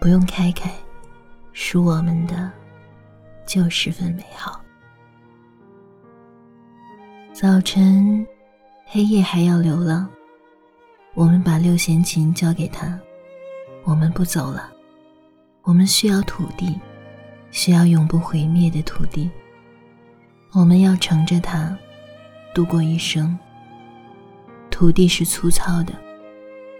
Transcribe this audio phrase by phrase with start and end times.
[0.00, 0.70] 不用开开，
[1.52, 2.50] 属我们的
[3.46, 4.60] 就十分美好。
[7.32, 8.26] 早晨，
[8.86, 10.08] 黑夜还要流浪，
[11.14, 12.98] 我们把六弦琴交给他，
[13.84, 14.72] 我们不走了。
[15.62, 16.78] 我们需要土地，
[17.50, 19.30] 需要永不毁灭的土地。
[20.52, 21.76] 我们要乘着它
[22.54, 23.38] 度过一生。
[24.70, 25.92] 土地是粗糙的，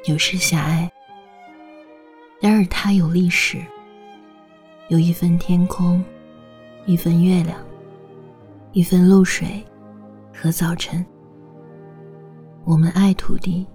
[0.05, 0.91] 有时狭隘。
[2.41, 3.61] 然而，它有历史，
[4.89, 6.05] 有一份天空，
[6.87, 7.59] 一份月亮，
[8.73, 9.65] 一份露水
[10.33, 11.05] 和早晨。
[12.65, 13.67] 我们爱土地，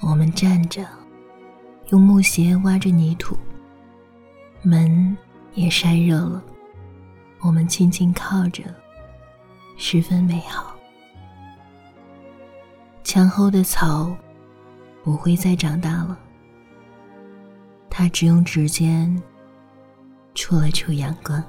[0.00, 0.82] 我们站着，
[1.90, 3.36] 用木鞋挖着泥土。
[4.62, 5.14] 门
[5.52, 6.42] 也晒热了，
[7.40, 8.62] 我们轻轻靠着，
[9.76, 10.74] 十分美好。
[13.02, 14.16] 墙后的草
[15.02, 16.18] 不会再长大了。
[17.96, 19.22] 他只用指尖
[20.34, 21.40] 戳了戳阳光。